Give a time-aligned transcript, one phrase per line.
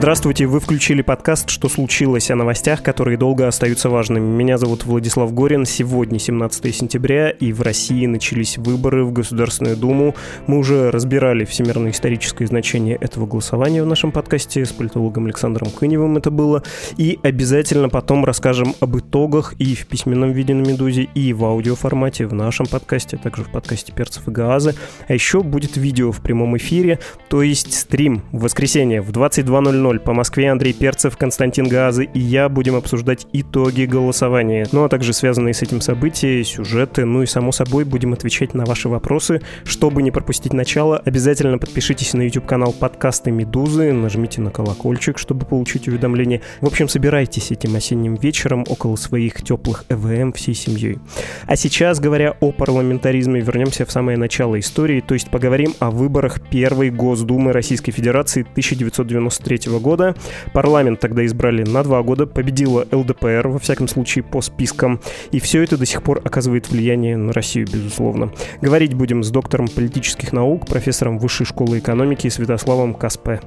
[0.00, 4.24] Здравствуйте, вы включили подкаст «Что случилось?» о новостях, которые долго остаются важными.
[4.24, 5.66] Меня зовут Владислав Горин.
[5.66, 10.14] Сегодня 17 сентября, и в России начались выборы в Государственную Думу.
[10.46, 16.30] Мы уже разбирали всемирно-историческое значение этого голосования в нашем подкасте с политологом Александром Кыневым это
[16.30, 16.62] было.
[16.96, 22.26] И обязательно потом расскажем об итогах и в письменном виде на «Медузе», и в аудиоформате
[22.26, 24.74] в нашем подкасте, а также в подкасте «Перцев и Гаазы».
[25.08, 29.98] А еще будет видео в прямом эфире, то есть стрим в воскресенье в 22.00 0
[29.98, 35.12] по Москве Андрей Перцев, Константин Газы и я будем обсуждать итоги голосования, ну а также
[35.12, 39.40] связанные с этим события, сюжеты, ну и само собой будем отвечать на ваши вопросы.
[39.64, 45.88] Чтобы не пропустить начало, обязательно подпишитесь на YouTube-канал подкасты «Медузы», нажмите на колокольчик, чтобы получить
[45.88, 46.40] уведомления.
[46.60, 50.98] В общем, собирайтесь этим осенним вечером около своих теплых ЭВМ всей семьей.
[51.46, 56.40] А сейчас, говоря о парламентаризме, вернемся в самое начало истории, то есть поговорим о выборах
[56.48, 60.14] первой Госдумы Российской Федерации 1993 года.
[60.52, 65.00] Парламент тогда избрали на два года, победила ЛДПР, во всяком случае, по спискам.
[65.32, 68.32] И все это до сих пор оказывает влияние на Россию, безусловно.
[68.60, 73.40] Говорить будем с доктором политических наук, профессором Высшей школы экономики Святославом Каспе.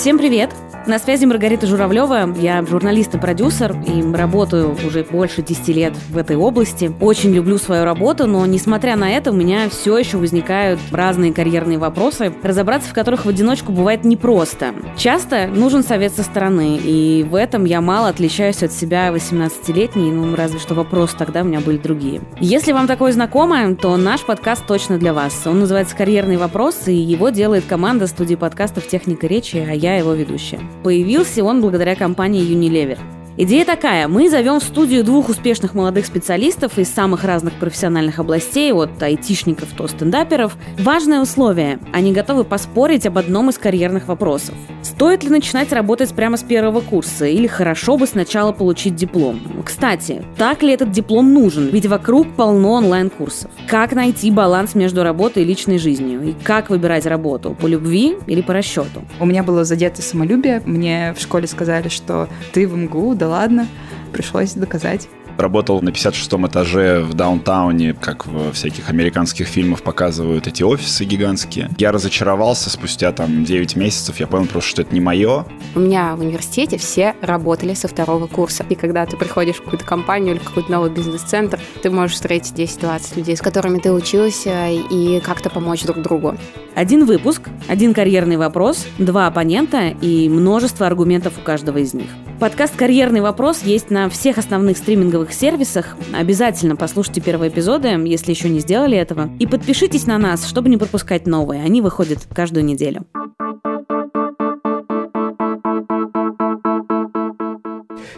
[0.00, 0.50] Всем привет!
[0.86, 2.34] На связи Маргарита Журавлева.
[2.38, 6.90] Я журналист и продюсер, и работаю уже больше 10 лет в этой области.
[7.00, 11.76] Очень люблю свою работу, но, несмотря на это, у меня все еще возникают разные карьерные
[11.76, 14.74] вопросы, разобраться в которых в одиночку бывает непросто.
[14.96, 20.34] Часто нужен совет со стороны, и в этом я мало отличаюсь от себя 18-летней, ну,
[20.34, 22.22] разве что вопросы тогда у меня были другие.
[22.40, 25.42] Если вам такое знакомо, то наш подкаст точно для вас.
[25.46, 30.14] Он называется «Карьерный вопрос», и его делает команда студии подкастов «Техника речи», а я его
[30.14, 30.60] ведущая.
[30.82, 32.98] Появился он благодаря компании Unilever.
[33.36, 34.08] Идея такая.
[34.08, 39.74] Мы зовем в студию двух успешных молодых специалистов из самых разных профессиональных областей, от айтишников
[39.76, 40.56] до стендаперов.
[40.78, 41.78] Важное условие.
[41.92, 44.56] Они готовы поспорить об одном из карьерных вопросов.
[44.82, 49.40] Стоит ли начинать работать прямо с первого курса или хорошо бы сначала получить диплом?
[49.64, 51.68] Кстати, так ли этот диплом нужен?
[51.68, 53.50] Ведь вокруг полно онлайн-курсов.
[53.68, 56.22] Как найти баланс между работой и личной жизнью?
[56.24, 57.56] И как выбирать работу?
[57.58, 59.02] По любви или по расчету?
[59.20, 60.62] У меня было задето самолюбие.
[60.66, 63.66] Мне в школе сказали, что ты в МГУ, да ладно,
[64.12, 65.08] пришлось доказать.
[65.38, 71.70] Работал на 56-м этаже в даунтауне, как в всяких американских фильмах показывают эти офисы гигантские.
[71.78, 75.46] Я разочаровался спустя там 9 месяцев, я понял просто, что это не мое.
[75.74, 78.64] У меня в университете все работали со второго курса.
[78.68, 83.16] И когда ты приходишь в какую-то компанию или какой-то новый бизнес-центр, ты можешь встретить 10-20
[83.16, 86.36] людей, с которыми ты учился, и как-то помочь друг другу.
[86.74, 92.08] Один выпуск, один карьерный вопрос, два оппонента и множество аргументов у каждого из них.
[92.38, 95.96] Подкаст «Карьерный вопрос» есть на всех основных стриминговых сервисах.
[96.12, 99.30] Обязательно послушайте первые эпизоды, если еще не сделали этого.
[99.38, 101.62] И подпишитесь на нас, чтобы не пропускать новые.
[101.62, 103.06] Они выходят каждую неделю.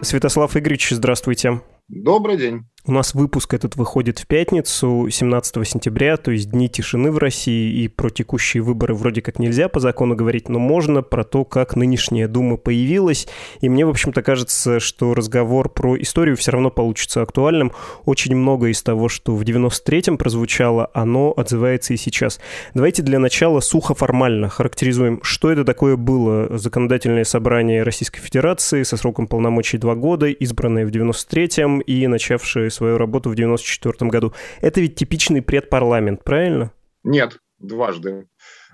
[0.01, 1.61] Святослав Игоревич, здравствуйте.
[1.89, 2.65] Добрый день.
[2.85, 7.81] У нас выпуск этот выходит в пятницу, 17 сентября, то есть дни тишины в России,
[7.81, 11.77] и про текущие выборы вроде как нельзя по закону говорить, но можно про то, как
[11.77, 13.29] нынешняя Дума появилась.
[13.61, 17.71] И мне, в общем-то, кажется, что разговор про историю все равно получится актуальным.
[18.05, 22.41] Очень много из того, что в 93-м прозвучало, оно отзывается и сейчас.
[22.75, 28.97] Давайте для начала сухо формально характеризуем, что это такое было законодательное собрание Российской Федерации со
[28.97, 34.33] сроком полномочий два года, избранное в 93-м и начавшее свою работу в 94 году.
[34.61, 36.73] Это ведь типичный предпарламент, правильно?
[37.05, 38.27] Нет, дважды.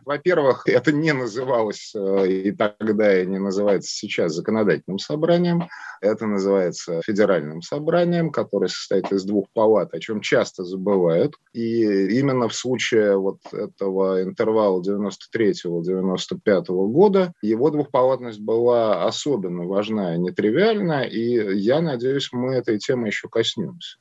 [0.05, 5.69] Во-первых, это не называлось э, и тогда, и не называется сейчас законодательным собранием.
[6.01, 11.35] Это называется федеральным собранием, которое состоит из двух палат, о чем часто забывают.
[11.53, 11.83] И
[12.19, 21.03] именно в случае вот этого интервала 93-95 года его двухпалатность была особенно важна и нетривиальна,
[21.03, 23.99] и я надеюсь, мы этой темы еще коснемся.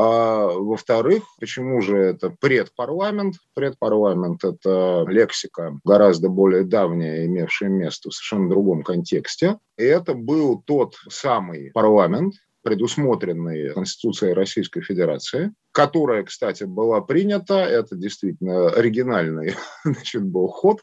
[0.00, 3.34] А во-вторых, почему же это предпарламент?
[3.54, 9.58] Предпарламент– это лексика гораздо более давняя, имевшая место в совершенно другом контексте.
[9.76, 17.96] И это был тот самый парламент, предусмотренный Конституцией Российской Федерации, которая, кстати, была принята, это
[17.96, 20.80] действительно оригинальный значит, был ход,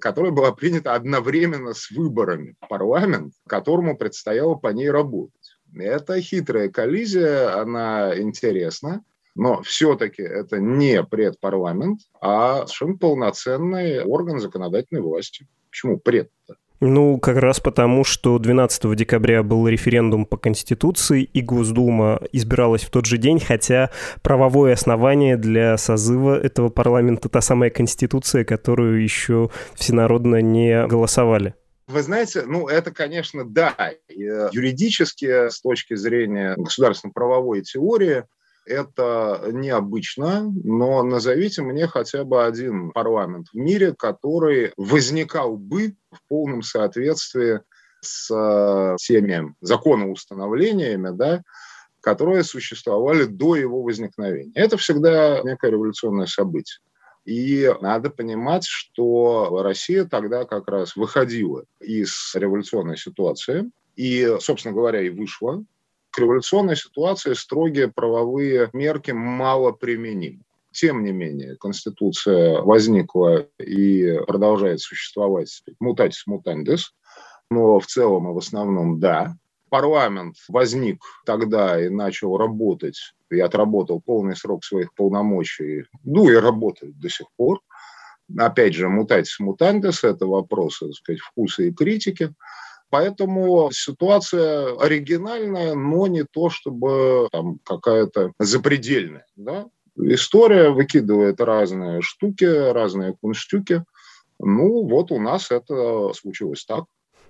[0.00, 5.35] которая была принята одновременно с выборами парламент, которому предстояло по ней работать.
[5.78, 9.02] Это хитрая коллизия, она интересна,
[9.34, 15.46] но все-таки это не предпарламент, а совершенно полноценный орган законодательной власти.
[15.70, 16.56] Почему пред-то?
[16.80, 22.90] Ну, как раз потому, что 12 декабря был референдум по Конституции, и Госдума избиралась в
[22.90, 23.90] тот же день, хотя
[24.22, 31.54] правовое основание для созыва этого парламента та самая Конституция, которую еще всенародно не голосовали.
[31.86, 38.24] Вы знаете, ну это, конечно, да, юридически с точки зрения государственно-правовой теории
[38.66, 46.18] это необычно, но назовите мне хотя бы один парламент в мире, который возникал бы в
[46.28, 47.60] полном соответствии
[48.00, 51.42] с э, теми законоустановлениями, да,
[52.00, 54.52] которые существовали до его возникновения.
[54.54, 56.78] Это всегда некое революционное событие.
[57.26, 65.02] И надо понимать, что Россия тогда как раз выходила из революционной ситуации и, собственно говоря,
[65.02, 65.64] и вышла
[66.10, 70.44] к революционной ситуации строгие правовые мерки мало применимы.
[70.70, 76.94] Тем не менее, Конституция возникла и продолжает существовать мутатис мутандис,
[77.50, 79.36] но в целом и в основном да.
[79.76, 82.98] Парламент возник тогда и начал работать,
[83.30, 87.60] и отработал полный срок своих полномочий, ну и работает до сих пор.
[88.38, 92.32] Опять же, мутатис мутандис– это вопросы, так сказать, вкуса и критики.
[92.88, 99.26] Поэтому ситуация оригинальная, но не то, чтобы там какая-то запредельная.
[99.36, 99.66] Да?
[99.98, 103.84] История выкидывает разные штуки, разные кунштюки.
[104.38, 106.84] Ну, вот у нас это случилось так.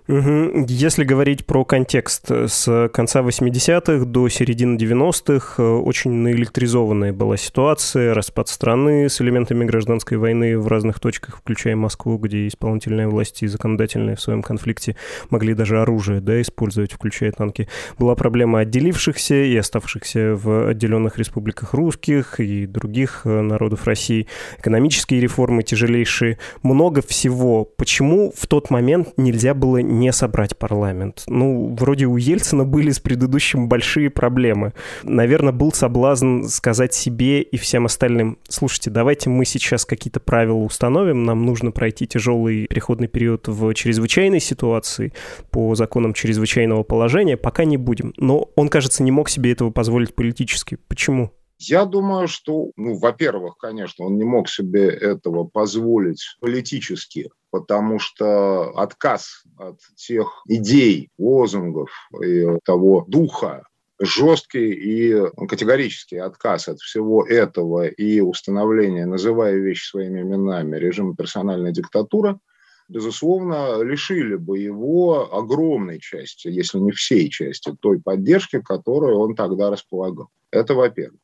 [0.07, 0.65] Угу.
[0.69, 8.13] Если говорить про контекст, с конца 80-х до середины 90-х э, очень наэлектризованная была ситуация,
[8.13, 13.47] распад страны с элементами гражданской войны в разных точках, включая Москву, где исполнительная власть и
[13.47, 14.95] законодательная в своем конфликте
[15.29, 17.67] могли даже оружие да, использовать, включая танки.
[17.99, 24.27] Была проблема отделившихся и оставшихся в отделенных республиках русских и других э, народов России,
[24.57, 27.65] экономические реформы тяжелейшие, много всего.
[27.65, 31.23] Почему в тот момент нельзя было не собрать парламент.
[31.27, 34.73] Ну, вроде у Ельцина были с предыдущим большие проблемы.
[35.03, 41.23] Наверное, был соблазн сказать себе и всем остальным, слушайте, давайте мы сейчас какие-то правила установим,
[41.23, 45.13] нам нужно пройти тяжелый переходный период в чрезвычайной ситуации
[45.51, 48.13] по законам чрезвычайного положения, пока не будем.
[48.17, 50.77] Но он, кажется, не мог себе этого позволить политически.
[50.87, 51.31] Почему?
[51.59, 58.77] Я думаю, что, ну, во-первых, конечно, он не мог себе этого позволить политически, потому что
[58.77, 61.89] отказ от тех идей, лозунгов
[62.23, 63.63] и того духа,
[63.99, 71.71] жесткий и категорический отказ от всего этого и установление, называя вещи своими именами, режима персональной
[71.71, 72.39] диктатуры,
[72.87, 79.69] безусловно, лишили бы его огромной части, если не всей части, той поддержки, которой он тогда
[79.69, 80.29] располагал.
[80.51, 81.19] Это во-первых.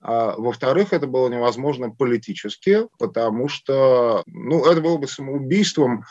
[0.00, 6.04] А, во-вторых, это было невозможно политически, потому что ну, это было бы самоубийством,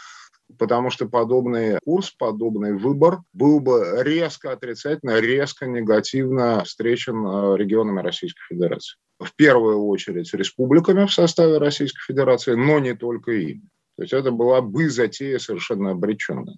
[0.57, 8.01] потому что подобный курс, подобный выбор был бы резко отрицательно, резко негативно встречен а, регионами
[8.01, 8.97] Российской Федерации.
[9.19, 13.67] В первую очередь республиками в составе Российской Федерации, но не только ими.
[13.97, 16.57] То есть это была бы затея совершенно обреченная.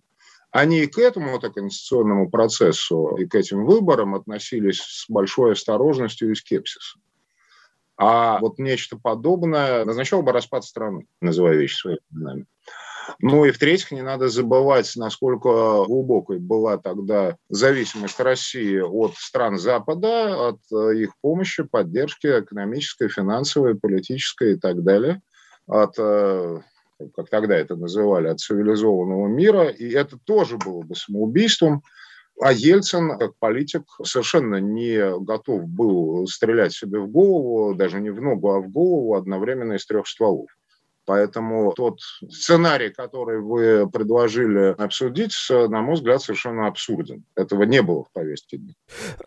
[0.51, 6.35] Они и к этому-то конституционному процессу, и к этим выборам относились с большой осторожностью и
[6.35, 7.01] скепсисом.
[7.97, 12.45] А вот нечто подобное назначало бы распад страны, называя вещи своими именами.
[13.19, 20.49] Ну и в-третьих, не надо забывать, насколько глубокой была тогда зависимость России от стран Запада,
[20.49, 25.21] от э, их помощи, поддержки экономической, финансовой, политической и так далее,
[25.67, 26.59] от э,
[27.15, 31.83] как тогда это называли, от цивилизованного мира, и это тоже было бы самоубийством,
[32.41, 38.21] а Ельцин, как политик, совершенно не готов был стрелять себе в голову, даже не в
[38.21, 40.49] ногу, а в голову одновременно из трех стволов.
[41.09, 47.23] Поэтому тот сценарий, который вы предложили обсудить, на мой взгляд, совершенно абсурден.
[47.35, 48.59] Этого не было в повестке.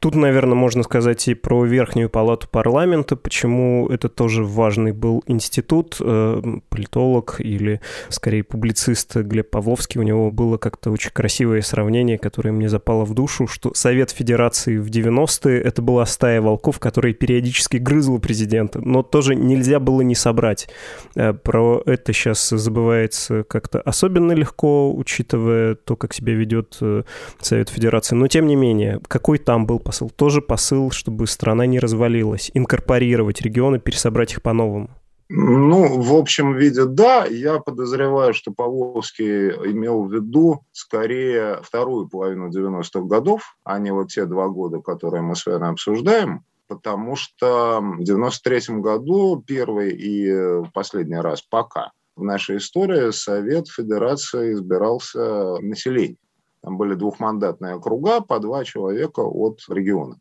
[0.01, 5.97] Тут, наверное, можно сказать и про Верхнюю палату парламента, почему это тоже важный был институт.
[5.99, 12.53] Э, политолог или, скорее, публицист Глеб Павловский, у него было как-то очень красивое сравнение, которое
[12.53, 17.79] мне запало в душу, что Совет Федерации в 90-е— это была стая волков, которая периодически
[17.79, 20.69] грызла президента, но тоже нельзя было не собрать.
[21.17, 27.05] Э, про это сейчас забывается как-то особенно легко, учитывая то, как себя ведет э,
[27.41, 28.15] Совет Федерации.
[28.17, 30.11] Но, тем не менее, какой там был посыл?
[30.11, 34.91] Тоже посыл, чтобы страна не развалилась, инкорпорировать регионы, пересобрать их по-новому.
[35.35, 37.25] Ну, в общем виде, да.
[37.25, 44.09] Я подозреваю, что Павловский имел в виду скорее вторую половину 90-х годов, а не вот
[44.09, 50.65] те два года, которые мы с вами обсуждаем потому что в 93 году первый и
[50.73, 56.19] последний раз пока в нашей истории Совет Федерации избирался населением.
[56.63, 60.21] Там были двухмандатные округа по два человека от региона.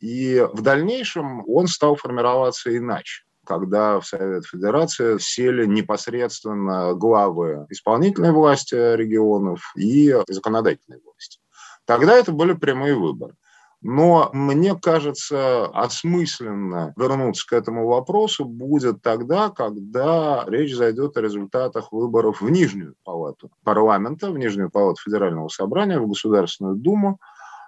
[0.00, 8.32] И в дальнейшем он стал формироваться иначе когда в Совет Федерации сели непосредственно главы исполнительной
[8.32, 11.40] власти регионов и законодательной власти.
[11.84, 13.34] Тогда это были прямые выборы.
[13.86, 21.92] Но мне кажется, осмысленно вернуться к этому вопросу будет тогда, когда речь зайдет о результатах
[21.92, 27.20] выборов в Нижнюю палату парламента, в Нижнюю палату Федерального собрания, в Государственную Думу,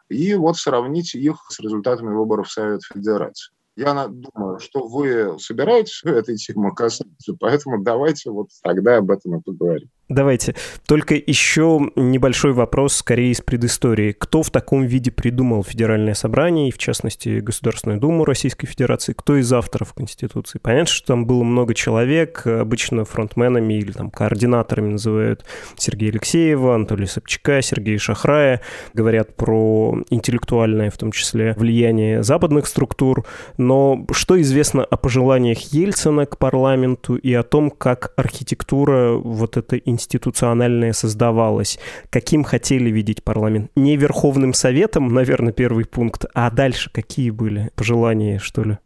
[0.09, 3.53] и вот сравнить их с результатами выборов в Совет Федерации.
[3.77, 9.43] Я думаю, что вы собираетесь этой темы касаться, поэтому давайте вот тогда об этом и
[9.43, 9.91] поговорим.
[10.09, 10.55] Давайте.
[10.87, 14.13] Только еще небольшой вопрос, скорее из предыстории.
[14.13, 19.15] Кто в таком виде придумал Федеральное собрание, и в частности Государственную Думу Российской Федерации?
[19.15, 20.61] Кто из авторов Конституции?
[20.63, 25.45] Понятно, что там было много человек, обычно фронтменами или там координаторами называют
[25.77, 28.61] Сергея Алексеева, Анатолия Собчака, Сергея Шахрая.
[28.95, 33.27] Говорят про интеллектуальное, в том числе, влияние западных структур.
[33.59, 39.83] Но что известно о пожеланиях Ельцина к парламенту и о том, как архитектура вот этой
[39.97, 41.79] институциональное создавалось,
[42.11, 43.71] каким хотели видеть парламент.
[43.75, 48.79] Не Верховным Советом, наверное, первый пункт, а дальше какие были пожелания, что ли?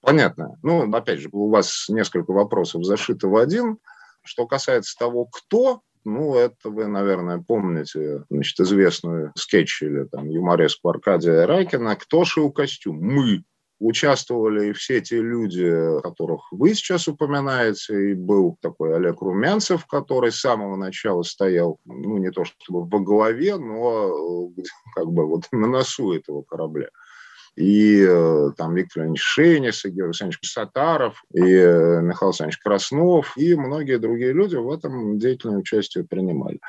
[0.00, 0.56] Понятно.
[0.62, 3.78] Ну, опять же, у вас несколько вопросов зашито в один.
[4.22, 10.88] Что касается того, кто, ну, это вы, наверное, помните, значит, известную скетч или там юмореску
[10.88, 13.42] Аркадия Райкина «Кто шил костюм?» Мы
[13.78, 20.32] участвовали и все те люди, которых вы сейчас упоминаете, и был такой Олег Румянцев, который
[20.32, 24.62] с самого начала стоял, ну, не то чтобы во главе, но э,
[24.94, 26.88] как бы вот на носу этого корабля.
[27.56, 33.36] И э, там Виктор Леонидович Шейнис, и Георгий Александрович Сатаров, и э, Михаил Александрович Краснов,
[33.36, 36.60] и многие другие люди в этом деятельное участие принимали.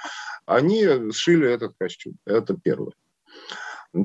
[0.46, 2.14] Они сшили этот костюм.
[2.26, 2.94] Это первое.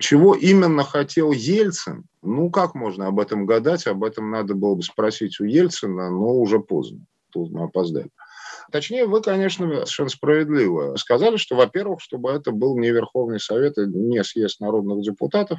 [0.00, 2.04] Чего именно хотел Ельцин?
[2.22, 3.86] Ну, как можно об этом гадать?
[3.86, 7.04] Об этом надо было бы спросить у Ельцина, но уже поздно.
[7.32, 8.10] Тут мы опоздали.
[8.70, 14.22] Точнее, вы, конечно, совершенно справедливо сказали, что, во-первых, чтобы это был не Верховный Совет не
[14.22, 15.58] съезд народных депутатов,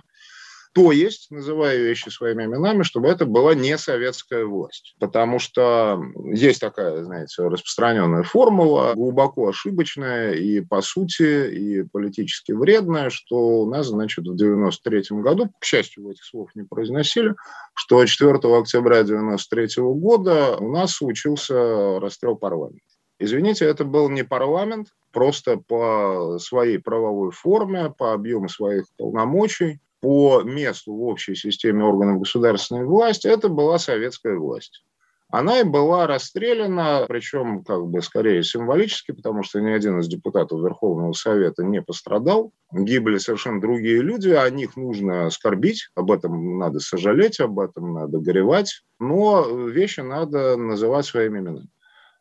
[0.73, 4.95] то есть, называя вещи своими именами, чтобы это была не советская власть.
[4.99, 13.11] Потому что есть такая, знаете, распространенная формула, глубоко ошибочная и по сути, и политически вредная,
[13.11, 17.35] что у нас, значит, в 93 году, к счастью, этих слов не произносили,
[17.75, 22.81] что 4 октября 93 года у нас случился расстрел парламента.
[23.19, 30.41] Извините, это был не парламент, просто по своей правовой форме, по объему своих полномочий по
[30.43, 34.83] месту в общей системе органов государственной власти, это была советская власть.
[35.29, 40.59] Она и была расстреляна, причем как бы скорее символически, потому что ни один из депутатов
[40.59, 42.51] Верховного Совета не пострадал.
[42.73, 48.19] Гибли совершенно другие люди, о них нужно скорбить, об этом надо сожалеть, об этом надо
[48.19, 51.69] горевать, но вещи надо называть своими именами.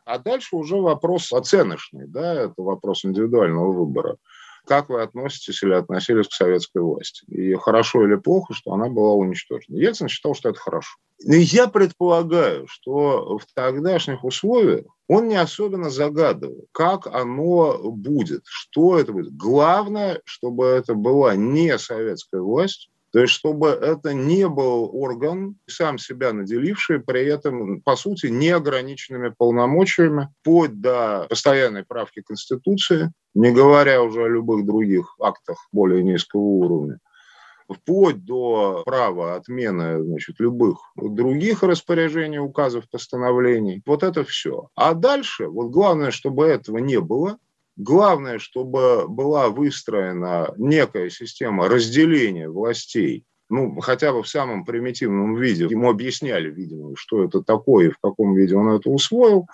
[0.05, 4.19] А дальше уже вопрос оценочный, да, это вопрос индивидуального выбора
[4.67, 7.25] как вы относитесь или относились к советской власти.
[7.27, 9.77] И хорошо или плохо, что она была уничтожена.
[9.77, 10.97] Ельцин считал, что это хорошо.
[11.25, 18.99] И я предполагаю, что в тогдашних условиях он не особенно загадывал, как оно будет, что
[18.99, 19.37] это будет.
[19.37, 25.99] Главное, чтобы это была не советская власть, то есть, чтобы это не был орган, сам
[25.99, 34.03] себя наделивший, при этом, по сути, неограниченными полномочиями, вплоть до постоянной правки Конституции, не говоря
[34.03, 36.99] уже о любых других актах более низкого уровня
[37.69, 43.83] вплоть до права отмены значит, любых других распоряжений, указов, постановлений.
[43.87, 44.69] Вот это все.
[44.75, 47.39] А дальше, вот главное, чтобы этого не было,
[47.77, 55.65] Главное, чтобы была выстроена некая система разделения властей, ну, хотя бы в самом примитивном виде.
[55.65, 59.47] Ему объясняли, видимо, что это такое и в каком виде он это усвоил.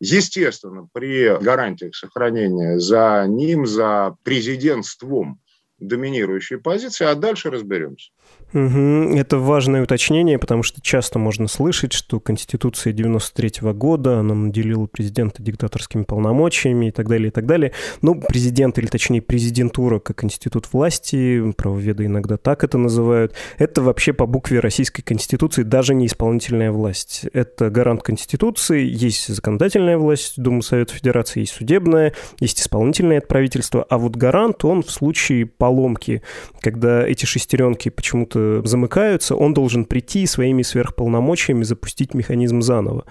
[0.00, 5.40] Естественно, при гарантиях сохранения за ним, за президентством
[5.78, 8.10] доминирующей позиции, а дальше разберемся.
[8.56, 9.16] Угу.
[9.16, 14.86] Это важное уточнение, потому что часто можно слышать, что Конституция 93 -го года, она наделила
[14.86, 17.72] президента диктаторскими полномочиями и так далее, и так далее.
[18.02, 24.12] Ну, президент, или точнее президентура, как институт власти, правоведы иногда так это называют, это вообще
[24.12, 27.26] по букве Российской Конституции даже не исполнительная власть.
[27.32, 33.84] Это гарант Конституции, есть законодательная власть, Дума Совета Федерации, есть судебная, есть исполнительное от правительства,
[33.90, 36.22] а вот гарант, он в случае поломки,
[36.60, 43.04] когда эти шестеренки почему-то замыкаются, он должен прийти и своими сверхполномочиями запустить механизм заново.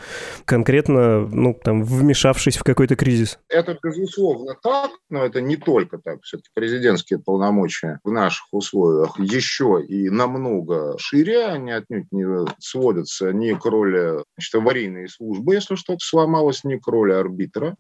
[0.46, 3.40] Конкретно, ну, там, вмешавшись в какой-то кризис.
[3.50, 6.22] Это, безусловно, так, но это не только так.
[6.24, 12.26] Все-таки президентские полномочия в наших условиях еще и намного шире, они отнюдь не
[12.60, 17.76] сводятся ни к роли значит, аварийной службы, если что-то сломалось, ни к роли арбитра.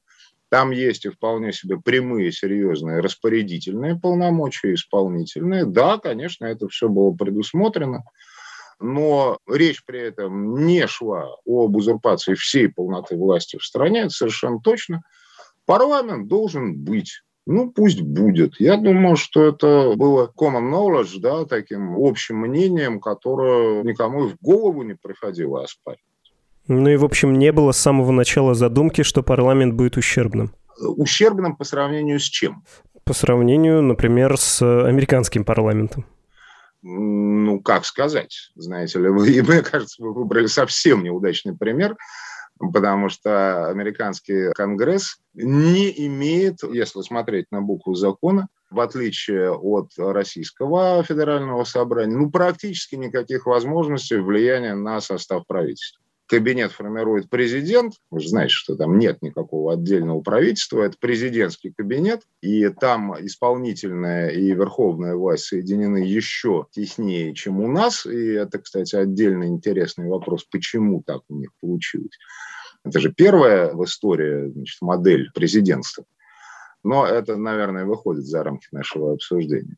[0.55, 5.65] Там есть и вполне себе прямые, серьезные распорядительные полномочия, исполнительные.
[5.65, 8.05] Да, конечно, это все было предусмотрено,
[8.79, 14.61] но речь при этом не шла об узурпации всей полноты власти в стране, это совершенно
[14.61, 15.01] точно.
[15.65, 17.21] Парламент должен быть.
[17.45, 18.57] Ну, пусть будет.
[18.57, 24.37] Я думаю, что это было common knowledge, да, таким общим мнением, которое никому и в
[24.39, 26.14] голову не приходило оспаривать.
[26.67, 30.51] Ну и, в общем, не было с самого начала задумки, что парламент будет ущербным.
[30.79, 32.63] Ущербным по сравнению с чем?
[33.03, 36.05] По сравнению, например, с американским парламентом.
[36.81, 41.95] Ну, как сказать, знаете ли, вы, мне кажется, вы выбрали совсем неудачный пример,
[42.59, 51.03] потому что американский конгресс не имеет, если смотреть на букву закона, в отличие от российского
[51.03, 58.29] федерального собрания, ну, практически никаких возможностей влияния на состав правительства кабинет формирует президент, вы же
[58.29, 65.15] знаете, что там нет никакого отдельного правительства, это президентский кабинет, и там исполнительная и верховная
[65.15, 71.21] власть соединены еще теснее, чем у нас, и это, кстати, отдельно интересный вопрос, почему так
[71.29, 72.17] у них получилось.
[72.83, 76.05] Это же первая в истории значит, модель президентства.
[76.83, 79.75] Но это, наверное, выходит за рамки нашего обсуждения.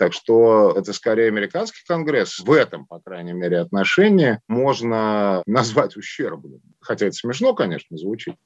[0.00, 2.38] Так что это скорее американский конгресс.
[2.38, 6.62] В этом, по крайней мере, отношении можно назвать ущербным.
[6.80, 8.36] Хотя это смешно, конечно, звучит,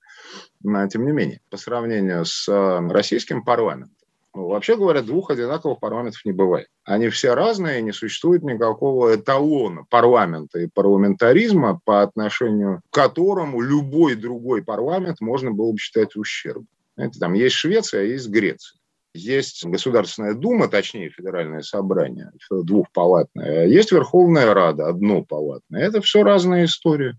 [0.64, 1.40] но тем не менее.
[1.50, 3.94] По сравнению с э, российским парламентом,
[4.34, 6.66] ну, вообще говоря, двух одинаковых парламентов не бывает.
[6.82, 14.16] Они все разные, не существует никакого эталона парламента и парламентаризма, по отношению к которому любой
[14.16, 16.66] другой парламент можно было бы считать ущербным.
[16.96, 18.76] Знаете, там есть Швеция, а есть Греция.
[19.14, 23.66] Есть Государственная Дума, точнее Федеральное собрание, двухпалатное.
[23.66, 25.86] Есть Верховная Рада, однопалатная.
[25.86, 27.14] Это все разные истории.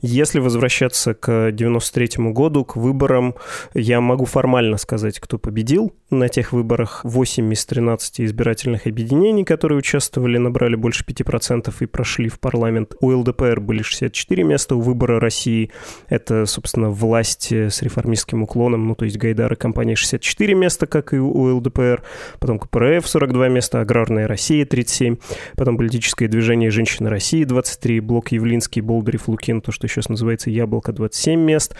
[0.00, 3.34] Если возвращаться к 93 году, к выборам,
[3.74, 7.00] я могу формально сказать, кто победил на тех выборах.
[7.04, 12.94] 8 из 13 избирательных объединений, которые участвовали, набрали больше 5% и прошли в парламент.
[13.00, 15.70] У ЛДПР были 64 места, у выбора России
[16.08, 21.12] это, собственно, власть с реформистским уклоном, ну, то есть Гайдар и компания 64 места, как
[21.12, 22.02] и у ЛДПР,
[22.38, 25.16] потом КПРФ 42 места, Аграрная Россия 37,
[25.56, 30.92] потом политическое движение «Женщины России» 23, Блок Явлинский, Болдырев, Лукин то, что сейчас называется «Яблоко»
[30.92, 31.74] 27 мест,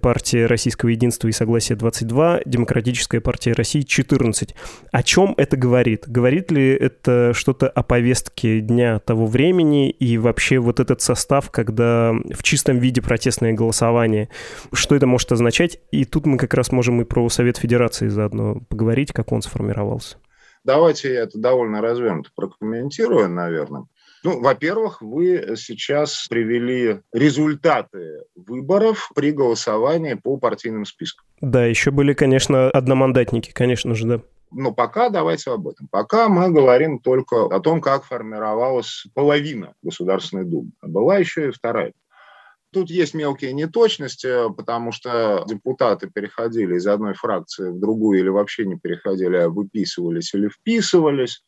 [0.00, 4.54] партия Российского единства и согласия 22, Демократическая партия России 14.
[4.90, 6.04] О чем это говорит?
[6.06, 12.12] Говорит ли это что-то о повестке дня того времени и вообще вот этот состав, когда
[12.12, 14.28] в чистом виде протестное голосование,
[14.72, 15.78] что это может означать?
[15.90, 18.62] И тут мы как раз можем и про Совет Федерации заодно
[19.02, 20.16] поговорить, как он сформировался.
[20.64, 23.86] Давайте я это довольно развернуто прокомментирую, наверное.
[24.22, 31.26] Ну, во-первых, вы сейчас привели результаты выборов при голосовании по партийным спискам.
[31.40, 34.20] Да, еще были, конечно, одномандатники, конечно же, да.
[34.52, 35.88] Но пока давайте об этом.
[35.90, 40.70] Пока мы говорим только о том, как формировалась половина Государственной Думы.
[40.80, 41.92] А была еще и вторая.
[42.72, 48.64] Тут есть мелкие неточности, потому что депутаты переходили из одной фракции в другую или вообще
[48.64, 51.44] не переходили, а выписывались или вписывались.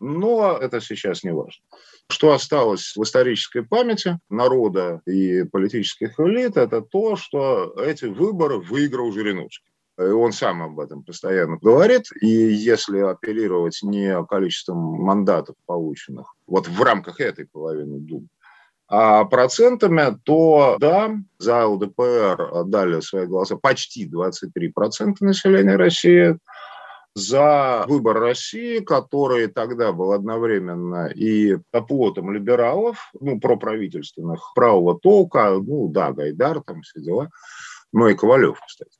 [0.00, 1.62] Но это сейчас не важно.
[2.10, 9.12] Что осталось в исторической памяти народа и политических элит, это то, что эти выборы выиграл
[9.12, 9.64] Жириновский.
[9.98, 12.04] И он сам об этом постоянно говорит.
[12.20, 18.28] И если апеллировать не количеством мандатов, полученных вот в рамках этой половины Думы,
[18.88, 26.38] а процентами, то да, за ЛДПР отдали свои голоса почти 23% населения России–
[27.16, 35.88] за выбор России, который тогда был одновременно и оплотом либералов, ну, проправительственных, правого толка, ну,
[35.88, 37.30] да, Гайдар, там все дела,
[37.90, 38.98] ну и Ковалев, кстати.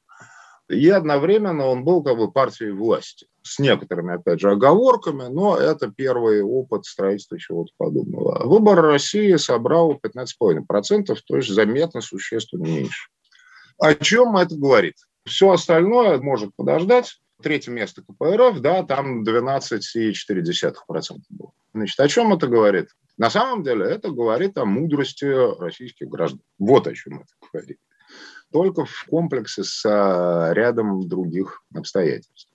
[0.69, 3.27] И одновременно он был как бы партией власти.
[3.43, 8.45] С некоторыми, опять же, оговорками, но это первый опыт строительства чего-то подобного.
[8.47, 13.09] Выбор России собрал 15,5%, то есть заметно существенно меньше.
[13.79, 14.97] О чем это говорит?
[15.25, 17.21] Все остальное может подождать.
[17.43, 21.53] Третье место КПРФ, да, там 12,4% было.
[21.75, 22.89] Значит, о чем это говорит?
[23.19, 25.25] На самом деле это говорит о мудрости
[25.61, 26.41] российских граждан.
[26.59, 27.79] Вот о чем это говорит.
[28.53, 32.49] Только в комплексе с а, рядом других обстоятельств.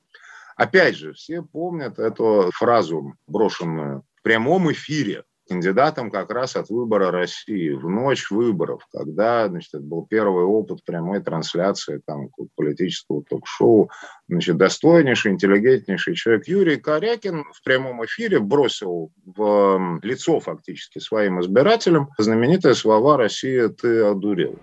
[0.56, 7.12] Опять же, все помнят эту фразу, брошенную в прямом эфире кандидатом как раз от выбора
[7.12, 13.90] России в ночь выборов, когда значит, это был первый опыт прямой трансляции там, политического ток-шоу.
[14.30, 22.10] Значит, достойнейший, интеллигентнейший человек Юрий Корякин в прямом эфире бросил в лицо фактически своим избирателям
[22.18, 24.58] знаменитые слова «Россия, ты одурел».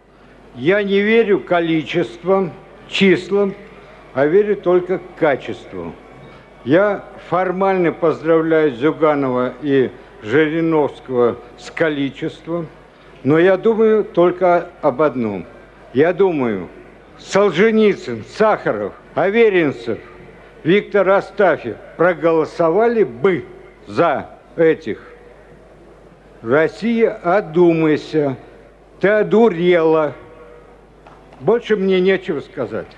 [0.58, 2.50] Я не верю количествам,
[2.88, 3.54] числам,
[4.12, 5.92] а верю только качеству.
[6.64, 12.66] Я формально поздравляю Зюганова и Жириновского с количеством,
[13.22, 15.46] но я думаю только об одном.
[15.94, 16.68] Я думаю,
[17.18, 20.00] Солженицын, Сахаров, Аверинцев,
[20.64, 23.44] Виктор Астафьев проголосовали бы
[23.86, 25.00] за этих.
[26.42, 28.36] Россия, одумайся,
[28.98, 30.14] ты одурела.
[31.40, 32.88] Больше мне нечего сказать.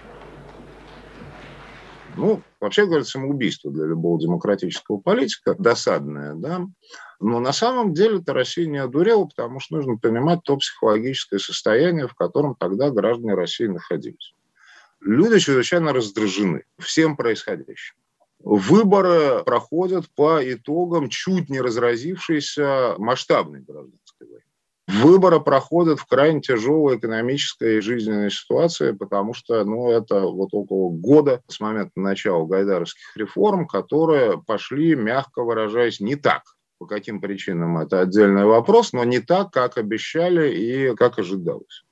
[2.17, 6.67] Ну, вообще говоря, самоубийство для любого демократического политика досадное, да.
[7.21, 12.15] Но на самом деле-то Россия не одурела, потому что нужно понимать то психологическое состояние, в
[12.15, 14.35] котором тогда граждане России находились.
[15.01, 17.95] Люди чрезвычайно раздражены всем происходящим.
[18.41, 24.43] Выборы проходят по итогам чуть не разразившейся масштабной гражданской войны.
[24.91, 30.91] Выборы проходят в крайне тяжелой экономической и жизненной ситуации, потому что ну, это вот около
[30.91, 36.43] года с момента начала гайдаровских реформ, которые пошли, мягко выражаясь, не так,
[36.79, 41.85] по каким причинам это отдельный вопрос, но не так, как обещали и как ожидалось.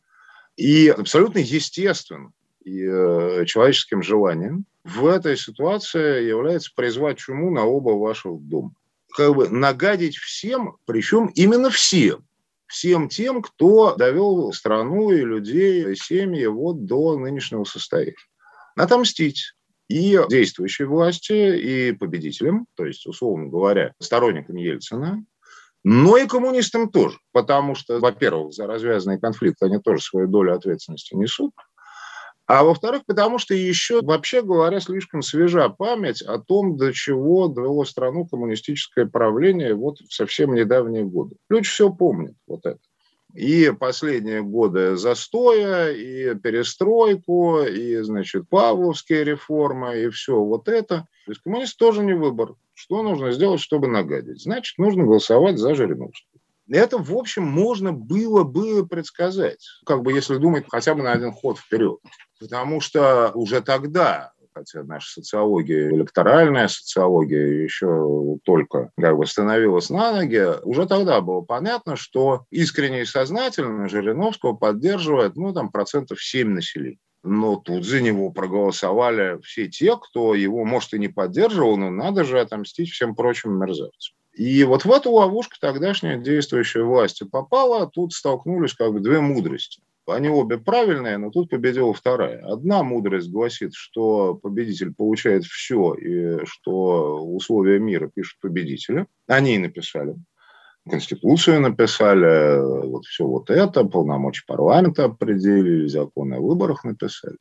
[0.56, 2.32] И абсолютно естественно
[2.64, 8.72] и э, человеческим желанием в этой ситуации является призвать чуму на оба ваших дома.
[9.16, 12.27] Как бы нагадить всем, причем именно всем,
[12.68, 18.14] всем тем, кто довел страну и людей, и семьи вот до нынешнего состояния.
[18.76, 19.54] Отомстить
[19.88, 25.24] и действующей власти, и победителям, то есть, условно говоря, сторонникам Ельцина,
[25.82, 31.14] но и коммунистам тоже, потому что, во-первых, за развязанный конфликт они тоже свою долю ответственности
[31.14, 31.52] несут,
[32.48, 37.84] а во-вторых, потому что еще, вообще говоря, слишком свежа память о том, до чего довело
[37.84, 41.36] страну коммунистическое правление вот в совсем недавние годы.
[41.50, 42.80] Люди все помнят вот это
[43.34, 51.06] и последние годы застоя, и перестройку, и, значит, Павловские реформы, и все вот это.
[51.26, 52.54] То есть коммунист тоже не выбор.
[52.74, 54.42] Что нужно сделать, чтобы нагадить?
[54.42, 56.27] Значит, нужно голосовать за Жириновского.
[56.70, 61.32] Это, в общем, можно было бы предсказать, как бы если думать хотя бы на один
[61.32, 61.98] ход вперед.
[62.38, 70.12] Потому что уже тогда хотя наша социология, электоральная социология еще только как бы становилась на
[70.12, 76.48] ноги, уже тогда было понятно, что искренне и сознательно Жириновского поддерживает, ну, там, процентов 7
[76.48, 76.98] населения.
[77.22, 82.24] Но тут за него проголосовали все те, кто его, может, и не поддерживал, но надо
[82.24, 84.17] же отомстить всем прочим мерзавцам.
[84.38, 89.82] И вот в эту ловушку тогдашняя действующая власть попала, тут столкнулись как бы две мудрости.
[90.06, 92.46] Они обе правильные, но тут победила вторая.
[92.46, 99.06] Одна мудрость гласит, что победитель получает все, и что условия мира пишут победители.
[99.26, 100.14] Они и написали.
[100.88, 107.38] Конституцию написали, вот все вот это, полномочия парламента определили, законы о выборах написали.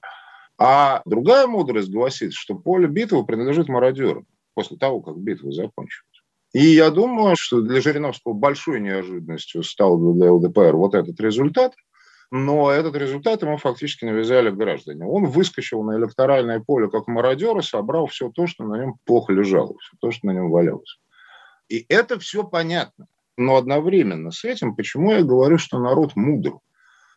[0.58, 6.17] А другая мудрость гласит, что поле битвы принадлежит мародерам после того, как битва закончилась.
[6.58, 11.74] И я думаю, что для Жириновского большой неожиданностью стал для ЛДПР вот этот результат–
[12.32, 15.06] но этот результат ему фактически навязали граждане.
[15.06, 19.32] Он выскочил на электоральное поле как мародер и собрал все то, что на нем плохо
[19.32, 21.00] лежало, все то, что на нем валялось.
[21.70, 23.08] И это все понятно.
[23.38, 26.58] Но одновременно с этим, почему я говорю, что народ мудр?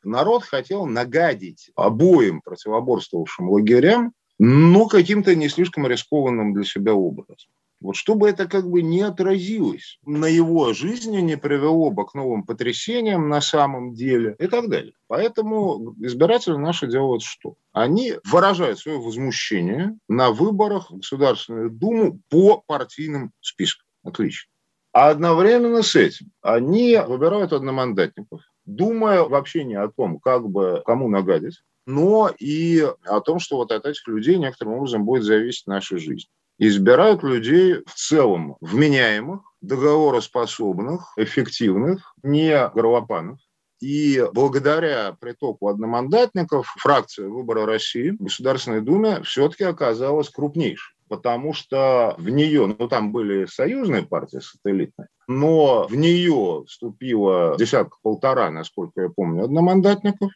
[0.04, 7.50] Народ хотел нагадить обоим противоборствовавшим лагерям, но каким-то не слишком рискованным для себя образом.
[7.80, 12.44] Вот чтобы это как бы не отразилось на его жизни, не привело бы к новым
[12.44, 14.92] потрясениям на самом деле и так далее.
[15.06, 17.54] Поэтому избиратели наши делают что?
[17.72, 23.86] Они выражают свое возмущение на выборах в Государственную Думу по партийным спискам.
[24.02, 24.50] Отлично.
[24.92, 31.08] А одновременно с этим они выбирают одномандатников, думая вообще не о том, как бы кому
[31.08, 35.96] нагадить, но и о том, что вот от этих людей некоторым образом будет зависеть наша
[35.96, 36.28] жизнь.
[36.62, 43.38] Избирают людей в целом вменяемых, договороспособных, эффективных, не горлопанов.
[43.80, 52.14] И благодаря притоку одномандатников фракция «Выбора России» в Государственной Думе все-таки оказалась крупнейшей потому что
[52.18, 59.08] в нее, ну там были союзные партии сателлитные, но в нее вступило десятка-полтора, насколько я
[59.08, 60.30] помню, одномандатников,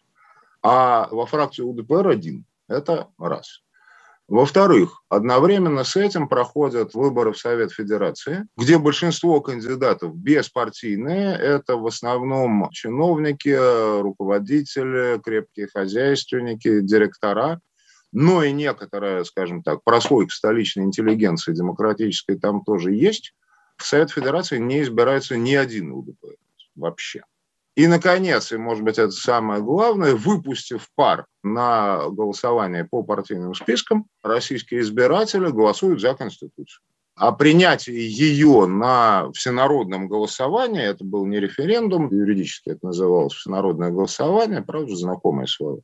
[0.63, 2.45] а во фракцию УДПР один.
[2.67, 3.61] Это раз.
[4.27, 11.37] Во-вторых, одновременно с этим проходят выборы в Совет Федерации, где большинство кандидатов беспартийные.
[11.37, 17.61] Это в основном чиновники, руководители, крепкие хозяйственники, директора.
[18.13, 23.35] Но и некоторая, скажем так, прослойка столичной интеллигенции демократической там тоже есть.
[23.77, 26.25] В Совет Федерации не избирается ни один УДП
[26.77, 27.25] вообще.
[27.77, 34.07] И, наконец, и, может быть, это самое главное, выпустив пар на голосование по партийным спискам,
[34.23, 36.83] российские избиратели голосуют за Конституцию.
[37.17, 44.63] А принятие ее на всенародном голосовании, это был не референдум, юридически это называлось всенародное голосование,
[44.63, 45.81] правда, знакомое слово,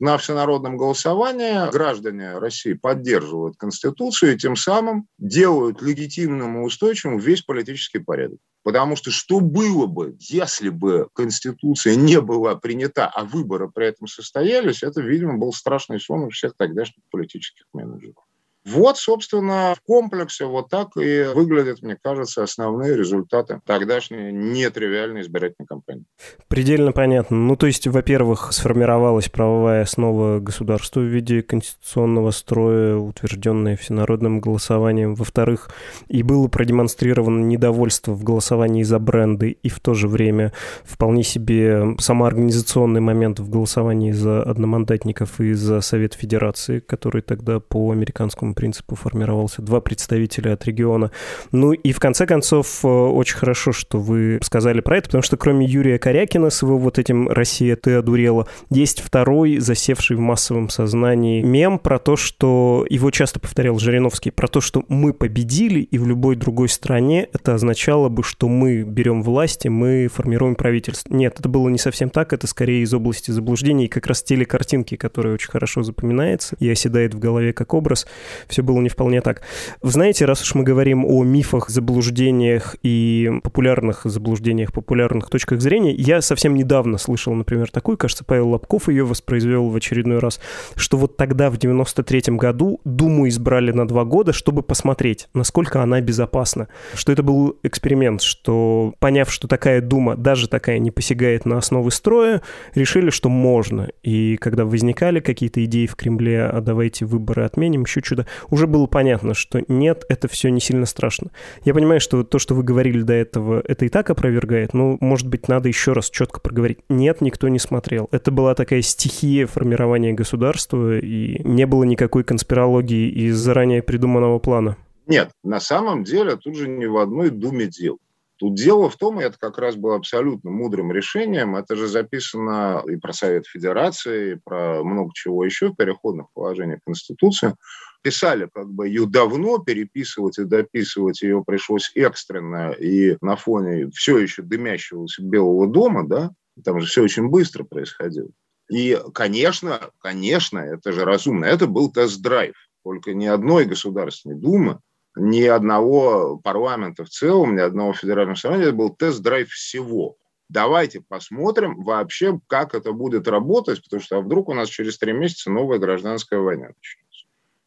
[0.00, 7.42] на всенародном голосовании граждане России поддерживают Конституцию и тем самым делают легитимным и устойчивым весь
[7.42, 8.38] политический порядок.
[8.62, 14.06] Потому что что было бы, если бы Конституция не была принята, а выборы при этом
[14.06, 18.24] состоялись, это, видимо, был страшный сон у всех тогдашних политических менеджеров.
[18.64, 25.66] Вот, собственно, в комплексе вот так и выглядят, мне кажется, основные результаты тогдашней нетривиальной избирательной
[25.66, 26.04] кампании.
[26.46, 27.36] Предельно понятно.
[27.36, 35.16] Ну, то есть, во-первых, сформировалась правовая основа государства в виде конституционного строя, утвержденная всенародным голосованием.
[35.16, 35.70] Во-вторых,
[36.06, 40.52] и было продемонстрировано недовольство в голосовании за бренды, и в то же время
[40.84, 47.90] вполне себе самоорганизационный момент в голосовании за одномандатников и за Совет Федерации, который тогда по
[47.90, 51.10] американскому принципу формировался, два представителя от региона.
[51.50, 55.36] Ну и в конце концов, э, очень хорошо, что вы сказали про это, потому что
[55.36, 60.68] кроме Юрия Корякина с его вот этим «Россия, ты одурела», есть второй, засевший в массовом
[60.68, 65.98] сознании мем про то, что его часто повторял Жириновский, про то, что мы победили, и
[65.98, 71.14] в любой другой стране это означало бы, что мы берем власть, и мы формируем правительство.
[71.14, 75.34] Нет, это было не совсем так, это скорее из области заблуждений, как раз телекартинки, которые
[75.34, 78.06] очень хорошо запоминается и оседает в голове как образ,
[78.48, 79.42] все было не вполне так.
[79.82, 85.92] Вы знаете, раз уж мы говорим о мифах, заблуждениях и популярных заблуждениях, популярных точках зрения,
[85.92, 90.40] я совсем недавно слышал, например, такую, кажется, Павел Лобков ее воспроизвел в очередной раз,
[90.76, 96.00] что вот тогда, в 93-м году, Думу избрали на два года, чтобы посмотреть, насколько она
[96.00, 96.68] безопасна.
[96.94, 101.90] Что это был эксперимент, что, поняв, что такая Дума, даже такая не посягает на основы
[101.90, 102.42] строя,
[102.74, 103.88] решили, что можно.
[104.02, 108.86] И когда возникали какие-то идеи в Кремле, а давайте выборы отменим, еще чудо, уже было
[108.86, 111.30] понятно, что нет, это все не сильно страшно.
[111.64, 115.28] Я понимаю, что то, что вы говорили до этого, это и так опровергает, но, может
[115.28, 116.78] быть, надо еще раз четко проговорить.
[116.88, 118.08] Нет, никто не смотрел.
[118.12, 124.76] Это была такая стихия формирования государства, и не было никакой конспирологии из заранее придуманного плана.
[125.06, 127.98] Нет, на самом деле тут же ни в одной думе дел.
[128.42, 132.82] Тут дело в том, и это как раз было абсолютно мудрым решением, это же записано
[132.88, 137.54] и про Совет Федерации, и про много чего еще в переходных положениях Конституции,
[138.02, 144.18] писали как бы ее давно, переписывать и дописывать ее пришлось экстренно и на фоне все
[144.18, 146.30] еще дымящегося Белого дома, да,
[146.64, 148.28] там же все очень быстро происходило.
[148.70, 154.80] И, конечно, конечно, это же разумно, это был тест-драйв, только ни одной Государственной Думы,
[155.16, 160.16] ни одного парламента в целом, ни одного федерального собрания, это был тест-драйв всего.
[160.48, 165.12] Давайте посмотрим вообще, как это будет работать, потому что а вдруг у нас через три
[165.12, 167.11] месяца новая гражданская война начнется.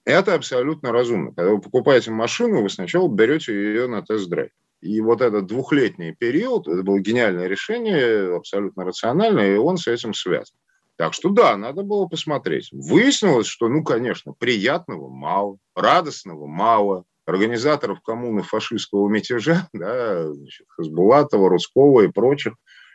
[0.05, 1.33] Это абсолютно разумно.
[1.35, 4.51] Когда вы покупаете машину, вы сначала берете ее на тест-драйв.
[4.81, 10.13] И вот этот двухлетний период, это было гениальное решение, абсолютно рациональное, и он с этим
[10.13, 10.55] связан.
[10.95, 12.69] Так что да, надо было посмотреть.
[12.71, 21.49] Выяснилось, что, ну, конечно, приятного мало, радостного мало, организаторов коммуны фашистского мятежа, да, значит, Хасбулатова,
[21.49, 22.53] Русского и прочих,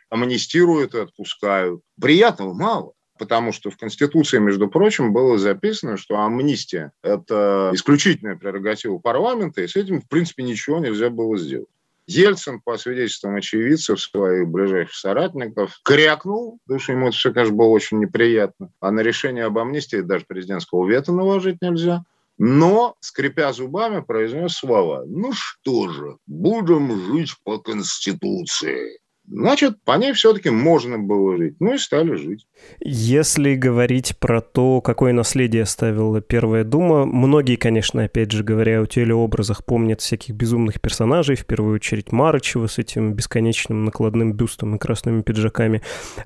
[0.09, 1.81] амнистируют и отпускают.
[1.99, 8.97] Приятного мало потому что в Конституции, между прочим, было записано, что амнистия– это исключительная прерогатива
[8.97, 11.67] парламента, и с этим, в принципе, ничего нельзя было сделать.
[12.07, 17.67] Ельцин, по свидетельствам очевидцев, своих ближайших соратников, крякнул, потому что ему это все, конечно, было
[17.67, 18.71] очень неприятно.
[18.79, 22.03] А на решение об амнистии даже президентского вето наложить нельзя.
[22.39, 25.03] Но, скрипя зубами, произнес слова.
[25.05, 28.97] Ну что же, будем жить по Конституции.
[29.31, 31.55] Значит, по ней все-таки можно было жить.
[31.61, 32.47] Ну и стали жить.
[32.81, 38.85] Если говорить про то, какое наследие оставила Первая Дума, многие, конечно, опять же говоря о
[38.85, 44.79] телеобразах, помнят всяких безумных персонажей, в первую очередь Марычева с этим бесконечным накладным бюстом и
[44.79, 45.81] красными пиджаками.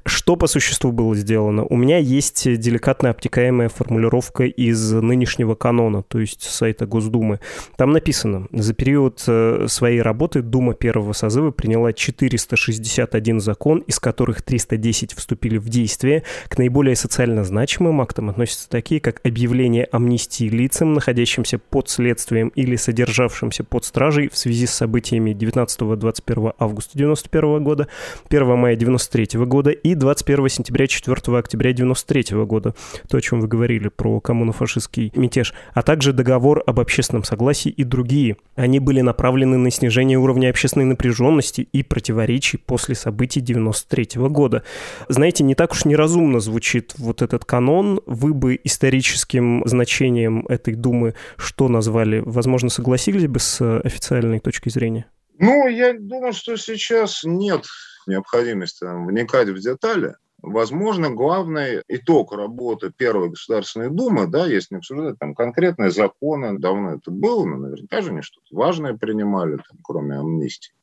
[0.08, 1.64] Что по существу было сделано?
[1.64, 7.40] У меня есть деликатно обтекаемая формулировка из нынешнего канона, то есть сайта Госдумы.
[7.78, 14.00] Там написано, за период э, своей работы Дума первого созыва приняла 460 51 закон, из
[14.00, 16.24] которых 310 вступили в действие.
[16.48, 22.76] К наиболее социально значимым актам относятся такие, как объявление амнистии лицам, находящимся под следствием или
[22.76, 27.88] содержавшимся под стражей в связи с событиями 19-21 августа 1991 года,
[28.30, 32.76] 1 мая 1993 года и 21 сентября 4 октября 1993 года.
[33.10, 37.84] То, о чем вы говорили про коммунофашистский мятеж, а также договор об общественном согласии и
[37.84, 38.38] другие.
[38.56, 44.28] Они были направлены на снижение уровня общественной напряженности и противоречий после после событий 93 -го
[44.28, 44.62] года.
[45.08, 48.02] Знаете, не так уж неразумно звучит вот этот канон.
[48.06, 52.22] Вы бы историческим значением этой думы что назвали?
[52.26, 55.06] Возможно, согласились бы с официальной точки зрения?
[55.40, 57.64] Ну, я думаю, что сейчас нет
[58.08, 60.16] необходимости там, вникать в детали.
[60.42, 66.96] Возможно, главный итог работы Первой Государственной Думы, да, если не обсуждать там конкретные законы, давно
[66.96, 70.74] это было, но наверняка же они что-то важное принимали, там, кроме амнистии.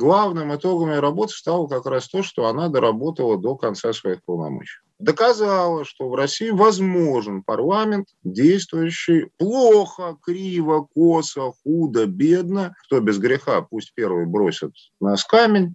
[0.00, 4.78] Главным итогом ее работы стало как раз то, что она доработала до конца своих полномочий.
[4.98, 12.74] Доказала, что в России возможен парламент, действующий плохо, криво, косо, худо, бедно.
[12.84, 15.74] Кто без греха, пусть первый бросит нас камень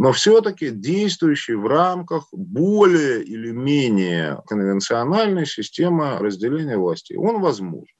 [0.00, 7.16] но все-таки действующий в рамках более или менее конвенциональной системы разделения властей.
[7.16, 7.97] Он возможен.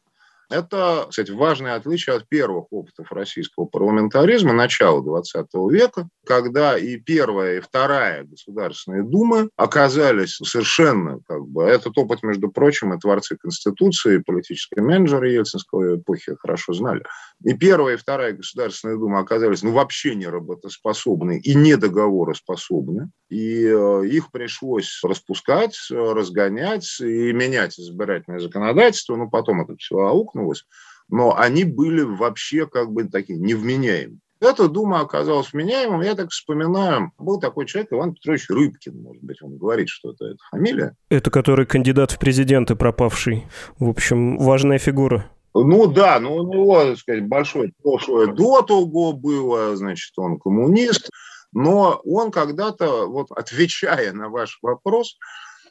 [0.50, 7.58] Это, кстати, важное отличие от первых опытов российского парламентаризма начала XX века, когда и первая,
[7.58, 14.16] и вторая Государственные Думы оказались совершенно, как бы, этот опыт, между прочим, и творцы Конституции,
[14.16, 17.02] и политические менеджеры ельцинской эпохи хорошо знали.
[17.44, 23.10] И первая, и вторая Государственные Думы оказались ну, вообще не работоспособны и не договороспособны.
[23.28, 29.16] И э, их пришлось распускать, разгонять и менять избирательное законодательство.
[29.16, 30.64] Ну, потом это все аукнуло столкнулась,
[31.08, 34.20] но они были вообще как бы такие невменяемые.
[34.40, 36.02] Эта дума оказалась вменяемым.
[36.02, 40.26] Я так вспоминаю, был такой человек, Иван Петрович Рыбкин, может быть, он говорит, что это,
[40.26, 40.96] это фамилия.
[41.08, 43.46] Это который кандидат в президенты пропавший.
[43.78, 45.28] В общем, важная фигура.
[45.54, 51.10] Ну да, ну у него, так сказать, большое прошлое до того было, значит, он коммунист,
[51.52, 55.18] но он когда-то, вот отвечая на ваш вопрос,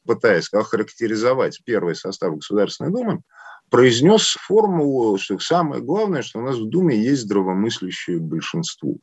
[0.06, 3.22] пытаясь охарактеризовать первый состав Государственной Думы,
[3.70, 8.96] произнес формулу, что самое главное, что у нас в Думе есть здравомыслящее большинство.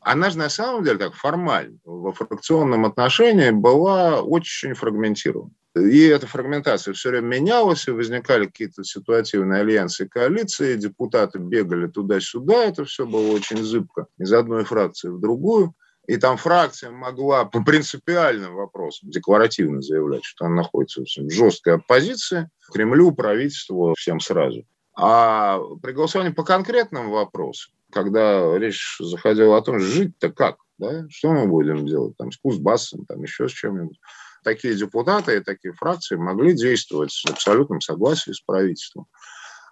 [0.00, 5.50] Она же на самом деле так формально во фракционном отношении была очень фрагментирована.
[5.76, 11.88] И эта фрагментация все время менялась, и возникали какие-то ситуативные альянсы и коалиции, депутаты бегали
[11.88, 15.74] туда-сюда, это все было очень зыбко из одной фракции в другую.
[16.06, 22.50] И там фракция могла по принципиальным вопросам декларативно заявлять, что она находится в жесткой оппозиции
[22.72, 24.64] Кремлю, правительству, всем сразу.
[24.96, 31.06] А при голосовании по конкретным вопросам, когда речь заходила о том, жить-то как, да?
[31.08, 33.98] что мы будем делать, там, с Кузбассом, там, еще с чем-нибудь,
[34.44, 39.06] такие депутаты и такие фракции могли действовать с абсолютным согласием с правительством.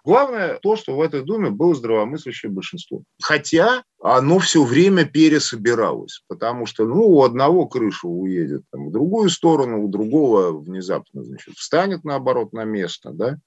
[0.05, 3.03] Главное то, что в этой Думе было здравомыслящее большинство.
[3.21, 9.29] Хотя оно все время пересобиралось, потому что ну, у одного крыша уедет там, в другую
[9.29, 13.11] сторону, у другого внезапно значит, встанет наоборот на место.
[13.11, 13.37] Да?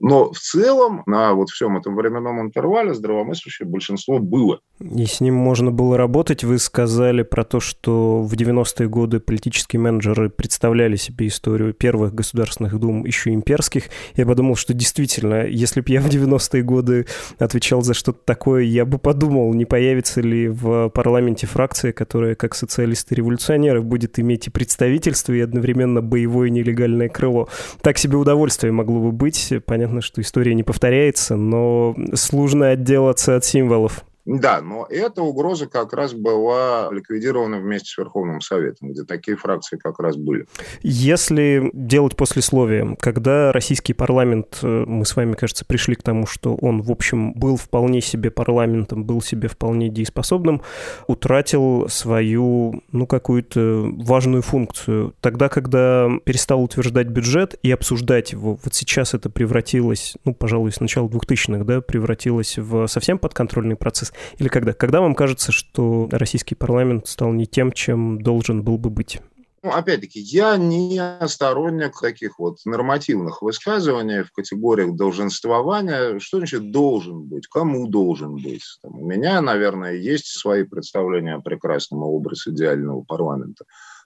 [0.00, 4.60] Но в целом на вот всем этом временном интервале здравомыслящее большинство было.
[4.80, 6.44] И с ним можно было работать.
[6.44, 12.78] Вы сказали про то, что в 90-е годы политические менеджеры представляли себе историю первых государственных
[12.78, 13.84] дум, еще имперских.
[14.16, 17.06] Я подумал, что действительно, если бы я в 90-е годы
[17.38, 22.54] отвечал за что-то такое, я бы подумал, не появится ли в парламенте фракция, которая, как
[22.54, 27.48] социалисты-революционеры, будет иметь и представительство, и одновременно боевое нелегальное крыло.
[27.80, 29.52] Так себе удовольствие могло бы быть.
[29.66, 34.04] Понятно, понятно, что история не повторяется, но сложно отделаться от символов.
[34.26, 39.76] Да, но эта угроза как раз была ликвидирована вместе с Верховным Советом, где такие фракции
[39.76, 40.46] как раз были.
[40.82, 46.54] Если делать послесловие, когда российский парламент, э, мы с вами, кажется, пришли к тому, что
[46.54, 50.62] он, в общем, был вполне себе парламентом, был себе вполне дееспособным,
[51.06, 55.14] утратил свою, ну, какую-то важную функцию.
[55.20, 60.80] Тогда, когда перестал утверждать бюджет и обсуждать его, вот сейчас это превратилось, ну, пожалуй, с
[60.80, 64.72] начала 2000-х, да, превратилось в совсем подконтрольный процесс, Или когда?
[64.72, 69.20] Когда вам кажется, что российский парламент стал не тем, чем должен был бы быть?
[69.64, 76.18] Ну, опять-таки, я не сторонник таких вот нормативных высказываний в категориях долженствования.
[76.18, 77.46] Что значит должен быть?
[77.46, 78.62] Кому должен быть?
[78.82, 83.64] Там, у меня, наверное, есть свои представления о прекрасном образе идеального парламента.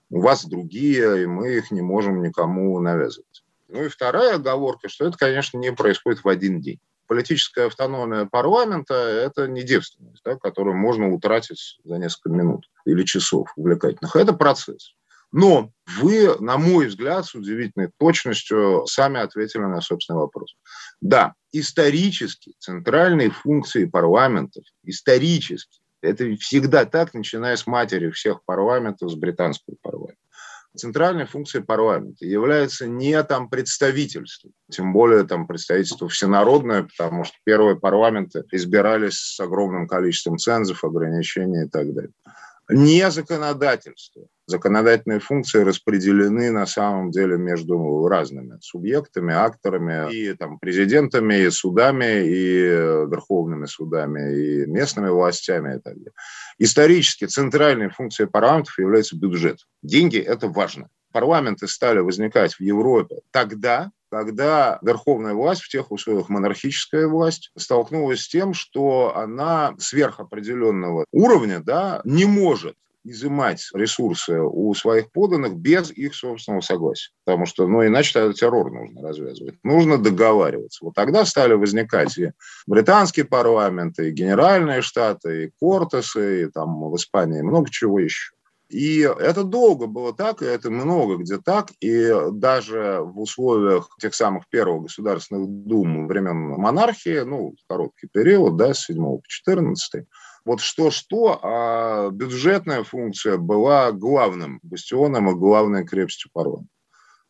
[0.09, 3.43] У вас другие, и мы их не можем никому навязывать.
[3.67, 6.79] Ну и вторая оговорка, что это, конечно, не происходит в один день
[7.09, 13.51] политическая автономия парламента– это не девственность, да, которую можно утратить за несколько минут или часов
[13.57, 14.15] увлекательных.
[14.15, 14.93] Это процесс.
[15.31, 20.55] Но вы, на мой взгляд, с удивительной точностью сами ответили на собственный вопрос.
[21.01, 29.15] Да, исторически центральные функции парламентов, исторически, это всегда так, начиная с матери всех парламентов, с
[29.15, 30.21] британского парламента.
[30.79, 37.75] Центральной функцией парламента является не там представительство, тем более там представительство всенародное, потому что первые
[37.77, 42.13] парламенты избирались с огромным количеством цензов, ограничений и так далее
[42.69, 44.27] не законодательство.
[44.49, 52.25] Законодательные функции распределены на самом деле между разными субъектами, акторами, и там, президентами, и судами,
[52.25, 52.61] и
[53.07, 56.13] верховными судами, и местными властями и так далее.
[56.57, 59.59] Исторически центральной функцией парламентов является бюджет.
[59.83, 60.89] Деньги– это важно.
[61.11, 68.21] Парламенты стали возникать в Европе тогда, когда верховная власть, в тех условиях монархическая власть, столкнулась
[68.21, 72.75] с тем, что она сверхопределенного уровня да, не может
[73.09, 77.11] изымать ресурсы у своих поданных без их собственного согласия.
[77.25, 79.55] Потому что, ну, иначе тогда террор нужно развязывать.
[79.63, 80.85] Нужно договариваться.
[80.85, 82.31] Вот тогда стали возникать и
[82.67, 88.33] британские парламенты, и генеральные штаты, и Кортесы, и там в Испании много чего еще.
[88.69, 94.13] И это долго было так, и это много где так, и даже в условиях тех
[94.13, 100.05] самых первых государственных дум времен монархии, ну, короткий период, да, с 7 по 14,
[100.49, 106.73] вот что-что, а бюджетная функция была главным бастионом и главной крепостью парламента.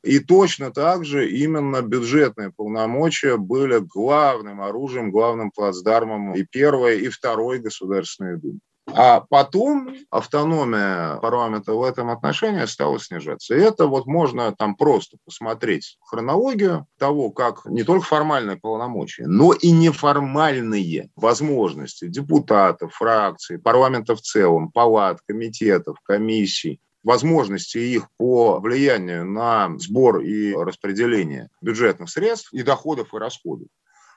[0.05, 7.09] И точно так же именно бюджетные полномочия были главным оружием, главным плацдармом и первой, и
[7.09, 8.61] второй Государственной Думы.
[8.95, 13.55] А потом автономия парламента в этом отношении стала снижаться.
[13.55, 19.53] И это вот можно там просто посмотреть хронологию того, как не только формальные полномочия, но
[19.53, 29.25] и неформальные возможности депутатов, фракций, парламента в целом, палат, комитетов, комиссий, возможности их по влиянию
[29.25, 33.67] на сбор и распределение бюджетных средств и доходов и расходов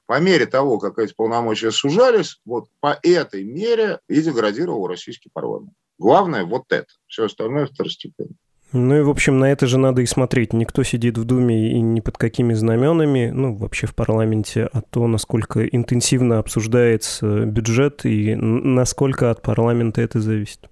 [0.07, 5.73] по мере того, как эти полномочия сужались, вот по этой мере и деградировал российский парламент.
[5.99, 6.89] Главное вот это.
[7.07, 8.35] Все остальное второстепенно.
[8.73, 10.53] Ну и, в общем, на это же надо и смотреть.
[10.53, 15.07] Никто сидит в Думе и ни под какими знаменами, ну, вообще в парламенте, а то,
[15.07, 20.71] насколько интенсивно обсуждается бюджет и насколько от парламента это зависит.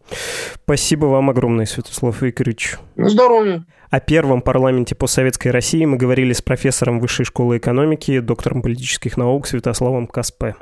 [0.64, 2.76] Спасибо вам огромное, Святослав Игоревич.
[2.96, 3.64] На здоровье.
[3.90, 9.46] О первом парламенте постсоветской России мы говорили с профессором Высшей школы экономики, доктором политических наук
[9.48, 10.54] Святославом Каспе.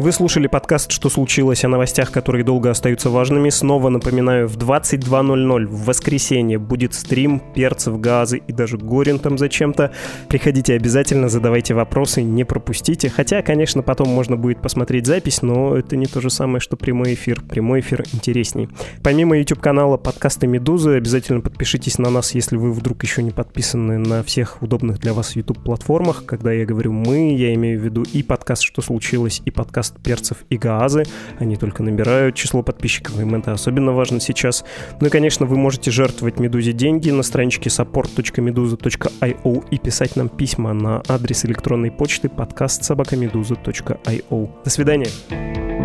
[0.00, 3.50] Вы слушали подкаст «Что случилось?» о новостях, которые долго остаются важными.
[3.50, 9.92] Снова напоминаю, в 22.00 в воскресенье будет стрим перцев, газы и даже горин там зачем-то.
[10.26, 13.10] Приходите обязательно, задавайте вопросы, не пропустите.
[13.10, 17.12] Хотя, конечно, потом можно будет посмотреть запись, но это не то же самое, что прямой
[17.12, 17.42] эфир.
[17.42, 18.70] Прямой эфир интересней.
[19.02, 24.22] Помимо YouTube-канала подкаста «Медузы», обязательно подпишитесь на нас, если вы вдруг еще не подписаны на
[24.22, 26.24] всех удобных для вас YouTube-платформах.
[26.24, 30.02] Когда я говорю «мы», я имею в виду и подкаст «Что случилось?», и подкаст подкаст
[30.02, 31.04] перцев и гаазы.
[31.38, 34.64] Они только набирают число подписчиков, им это особенно важно сейчас.
[35.00, 40.72] Ну и, конечно, вы можете жертвовать Медузе деньги на страничке support.meduza.io и писать нам письма
[40.72, 44.50] на адрес электронной почты подкаст собакамедуза.io.
[44.64, 45.79] До свидания.